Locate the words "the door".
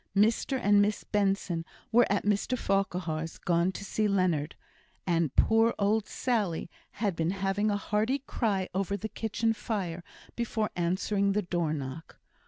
11.33-11.71